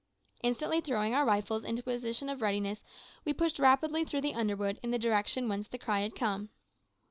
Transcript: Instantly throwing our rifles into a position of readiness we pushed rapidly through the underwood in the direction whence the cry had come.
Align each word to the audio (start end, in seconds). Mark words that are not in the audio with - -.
Instantly 0.41 0.81
throwing 0.81 1.13
our 1.13 1.23
rifles 1.23 1.63
into 1.63 1.81
a 1.81 1.83
position 1.83 2.27
of 2.27 2.41
readiness 2.41 2.83
we 3.23 3.33
pushed 3.33 3.59
rapidly 3.59 4.03
through 4.03 4.21
the 4.21 4.33
underwood 4.33 4.79
in 4.81 4.89
the 4.89 4.97
direction 4.97 5.47
whence 5.47 5.67
the 5.67 5.77
cry 5.77 5.99
had 5.99 6.15
come. 6.15 6.49